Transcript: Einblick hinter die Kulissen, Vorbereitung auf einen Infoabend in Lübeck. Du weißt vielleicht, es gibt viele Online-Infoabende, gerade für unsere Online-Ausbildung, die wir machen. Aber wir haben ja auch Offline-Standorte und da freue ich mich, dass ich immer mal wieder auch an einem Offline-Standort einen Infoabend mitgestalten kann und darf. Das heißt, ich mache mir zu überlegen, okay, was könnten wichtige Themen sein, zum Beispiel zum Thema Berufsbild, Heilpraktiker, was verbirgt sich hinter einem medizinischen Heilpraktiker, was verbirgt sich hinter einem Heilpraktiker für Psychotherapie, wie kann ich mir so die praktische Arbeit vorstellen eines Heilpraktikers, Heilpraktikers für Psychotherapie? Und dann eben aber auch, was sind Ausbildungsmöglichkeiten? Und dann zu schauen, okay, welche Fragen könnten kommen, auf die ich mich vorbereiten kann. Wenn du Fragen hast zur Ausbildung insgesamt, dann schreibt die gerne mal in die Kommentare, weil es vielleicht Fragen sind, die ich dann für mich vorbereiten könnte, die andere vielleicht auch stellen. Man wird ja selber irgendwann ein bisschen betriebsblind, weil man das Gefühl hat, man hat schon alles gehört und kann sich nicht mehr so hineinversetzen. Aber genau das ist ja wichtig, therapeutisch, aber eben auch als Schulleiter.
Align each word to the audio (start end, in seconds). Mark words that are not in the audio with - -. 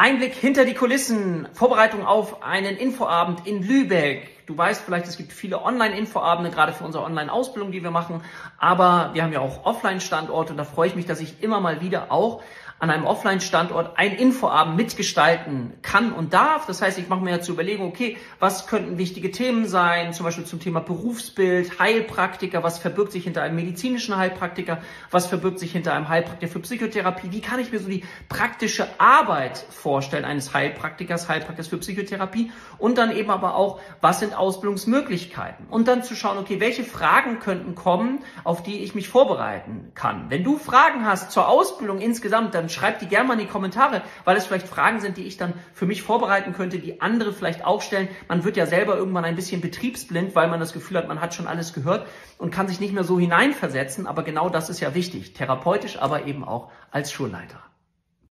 Einblick 0.00 0.34
hinter 0.34 0.64
die 0.64 0.74
Kulissen, 0.74 1.48
Vorbereitung 1.54 2.06
auf 2.06 2.44
einen 2.44 2.76
Infoabend 2.76 3.48
in 3.48 3.64
Lübeck. 3.64 4.46
Du 4.46 4.56
weißt 4.56 4.82
vielleicht, 4.84 5.08
es 5.08 5.16
gibt 5.16 5.32
viele 5.32 5.60
Online-Infoabende, 5.60 6.52
gerade 6.52 6.72
für 6.72 6.84
unsere 6.84 7.02
Online-Ausbildung, 7.02 7.72
die 7.72 7.82
wir 7.82 7.90
machen. 7.90 8.22
Aber 8.58 9.10
wir 9.14 9.24
haben 9.24 9.32
ja 9.32 9.40
auch 9.40 9.66
Offline-Standorte 9.66 10.52
und 10.52 10.56
da 10.56 10.62
freue 10.62 10.86
ich 10.86 10.94
mich, 10.94 11.06
dass 11.06 11.18
ich 11.18 11.42
immer 11.42 11.58
mal 11.58 11.80
wieder 11.80 12.12
auch 12.12 12.44
an 12.80 12.90
einem 12.90 13.04
Offline-Standort 13.06 13.98
einen 13.98 14.16
Infoabend 14.16 14.76
mitgestalten 14.76 15.72
kann 15.82 16.12
und 16.12 16.32
darf. 16.32 16.66
Das 16.66 16.80
heißt, 16.80 16.98
ich 16.98 17.08
mache 17.08 17.20
mir 17.20 17.40
zu 17.40 17.52
überlegen, 17.52 17.82
okay, 17.84 18.16
was 18.38 18.66
könnten 18.66 18.98
wichtige 18.98 19.30
Themen 19.30 19.66
sein, 19.66 20.12
zum 20.12 20.24
Beispiel 20.24 20.44
zum 20.44 20.60
Thema 20.60 20.80
Berufsbild, 20.80 21.80
Heilpraktiker, 21.80 22.62
was 22.62 22.78
verbirgt 22.78 23.12
sich 23.12 23.24
hinter 23.24 23.42
einem 23.42 23.56
medizinischen 23.56 24.16
Heilpraktiker, 24.16 24.80
was 25.10 25.26
verbirgt 25.26 25.58
sich 25.58 25.72
hinter 25.72 25.92
einem 25.92 26.08
Heilpraktiker 26.08 26.52
für 26.52 26.60
Psychotherapie, 26.60 27.32
wie 27.32 27.40
kann 27.40 27.58
ich 27.58 27.72
mir 27.72 27.80
so 27.80 27.88
die 27.88 28.04
praktische 28.28 28.86
Arbeit 28.98 29.58
vorstellen 29.70 30.24
eines 30.24 30.54
Heilpraktikers, 30.54 31.28
Heilpraktikers 31.28 31.68
für 31.68 31.78
Psychotherapie? 31.78 32.52
Und 32.78 32.98
dann 32.98 33.14
eben 33.16 33.30
aber 33.30 33.56
auch, 33.56 33.80
was 34.00 34.20
sind 34.20 34.36
Ausbildungsmöglichkeiten? 34.36 35.66
Und 35.68 35.88
dann 35.88 36.04
zu 36.04 36.14
schauen, 36.14 36.38
okay, 36.38 36.60
welche 36.60 36.84
Fragen 36.84 37.40
könnten 37.40 37.74
kommen, 37.74 38.20
auf 38.44 38.62
die 38.62 38.80
ich 38.84 38.94
mich 38.94 39.08
vorbereiten 39.08 39.90
kann. 39.94 40.26
Wenn 40.28 40.44
du 40.44 40.58
Fragen 40.58 41.04
hast 41.04 41.32
zur 41.32 41.48
Ausbildung 41.48 41.98
insgesamt, 42.00 42.54
dann 42.68 42.74
schreibt 42.74 43.00
die 43.00 43.06
gerne 43.06 43.26
mal 43.26 43.34
in 43.34 43.40
die 43.40 43.46
Kommentare, 43.46 44.02
weil 44.24 44.36
es 44.36 44.46
vielleicht 44.46 44.68
Fragen 44.68 45.00
sind, 45.00 45.16
die 45.16 45.24
ich 45.24 45.38
dann 45.38 45.54
für 45.72 45.86
mich 45.86 46.02
vorbereiten 46.02 46.52
könnte, 46.52 46.78
die 46.78 47.00
andere 47.00 47.32
vielleicht 47.32 47.64
auch 47.64 47.80
stellen. 47.80 48.08
Man 48.28 48.44
wird 48.44 48.58
ja 48.58 48.66
selber 48.66 48.96
irgendwann 48.96 49.24
ein 49.24 49.36
bisschen 49.36 49.62
betriebsblind, 49.62 50.34
weil 50.34 50.48
man 50.48 50.60
das 50.60 50.74
Gefühl 50.74 50.98
hat, 50.98 51.08
man 51.08 51.22
hat 51.22 51.32
schon 51.32 51.46
alles 51.46 51.72
gehört 51.72 52.06
und 52.36 52.50
kann 52.50 52.68
sich 52.68 52.78
nicht 52.78 52.92
mehr 52.92 53.04
so 53.04 53.18
hineinversetzen. 53.18 54.06
Aber 54.06 54.22
genau 54.22 54.50
das 54.50 54.68
ist 54.68 54.80
ja 54.80 54.94
wichtig, 54.94 55.32
therapeutisch, 55.32 55.98
aber 55.98 56.26
eben 56.26 56.44
auch 56.44 56.70
als 56.90 57.10
Schulleiter. 57.10 57.62